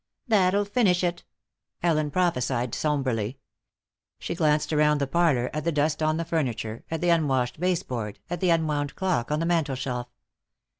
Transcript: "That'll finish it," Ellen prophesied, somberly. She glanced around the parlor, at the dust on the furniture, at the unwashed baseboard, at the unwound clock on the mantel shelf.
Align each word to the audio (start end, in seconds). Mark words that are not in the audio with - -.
"That'll 0.27 0.65
finish 0.65 1.03
it," 1.03 1.23
Ellen 1.83 2.09
prophesied, 2.09 2.73
somberly. 2.73 3.37
She 4.17 4.33
glanced 4.33 4.73
around 4.73 4.97
the 4.99 5.05
parlor, 5.05 5.51
at 5.53 5.63
the 5.63 5.71
dust 5.71 6.01
on 6.01 6.17
the 6.17 6.25
furniture, 6.25 6.83
at 6.89 7.01
the 7.01 7.09
unwashed 7.09 7.59
baseboard, 7.59 8.17
at 8.27 8.39
the 8.39 8.49
unwound 8.49 8.95
clock 8.95 9.29
on 9.31 9.39
the 9.39 9.45
mantel 9.45 9.75
shelf. 9.75 10.07